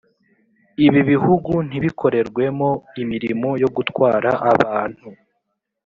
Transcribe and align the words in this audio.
Ibi 0.85 1.01
bihugu 1.11 1.53
ntibikorerwemo 1.67 2.69
imirimo 3.01 3.49
yo 3.61 3.69
gutwara 3.75 4.31
abantu 4.51 5.07